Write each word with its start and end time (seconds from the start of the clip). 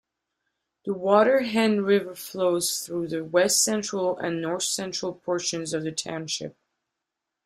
The 0.83 0.95
Water 0.95 1.41
Hen 1.41 1.81
River 1.81 2.15
flows 2.15 2.79
through 2.79 3.09
the 3.09 3.23
west-central 3.23 4.17
and 4.17 4.41
north-central 4.41 5.13
portions 5.19 5.75
of 5.75 5.83
the 5.83 5.91
township. 5.91 6.57